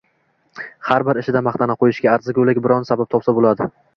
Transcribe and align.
Har 0.87 1.05
bir 1.09 1.19
ishida 1.23 1.43
maqtab 1.49 1.75
qo‘yishga 1.85 2.11
arzigulik 2.19 2.63
biron 2.65 2.91
sabab 2.91 3.13
topsa 3.15 3.37
bo‘ladi 3.41 3.71